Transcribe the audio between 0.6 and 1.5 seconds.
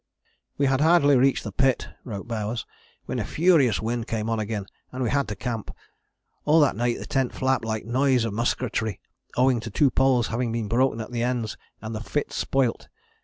had hardly reached